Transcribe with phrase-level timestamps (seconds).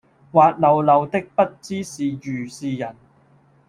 [0.31, 2.95] 滑溜溜的不知是魚是人，